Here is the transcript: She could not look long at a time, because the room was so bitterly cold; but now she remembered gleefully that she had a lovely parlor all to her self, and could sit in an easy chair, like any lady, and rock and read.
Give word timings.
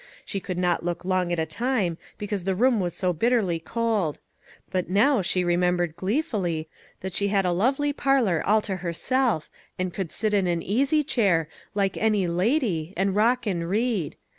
She 0.25 0.39
could 0.39 0.57
not 0.57 0.83
look 0.83 1.05
long 1.05 1.31
at 1.31 1.37
a 1.37 1.45
time, 1.45 1.99
because 2.17 2.43
the 2.43 2.55
room 2.55 2.79
was 2.79 2.95
so 2.95 3.13
bitterly 3.13 3.59
cold; 3.59 4.17
but 4.71 4.89
now 4.89 5.21
she 5.21 5.43
remembered 5.43 5.95
gleefully 5.95 6.67
that 7.01 7.13
she 7.13 7.27
had 7.27 7.45
a 7.45 7.51
lovely 7.51 7.93
parlor 7.93 8.41
all 8.43 8.61
to 8.61 8.77
her 8.77 8.93
self, 8.93 9.47
and 9.77 9.93
could 9.93 10.11
sit 10.11 10.33
in 10.33 10.47
an 10.47 10.63
easy 10.63 11.03
chair, 11.03 11.47
like 11.75 11.97
any 11.97 12.25
lady, 12.25 12.95
and 12.97 13.15
rock 13.15 13.45
and 13.45 13.69
read. 13.69 14.15